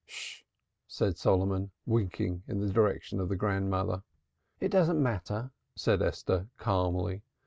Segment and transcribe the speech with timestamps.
[0.07, 0.41] "'Sh,"
[0.87, 4.01] said Solomon, winking in the direction of the grandmother.
[4.59, 7.21] "It doesn't matter," said Esther calmly.